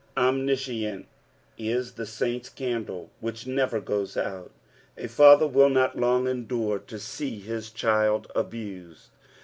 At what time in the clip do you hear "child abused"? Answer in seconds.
7.69-9.11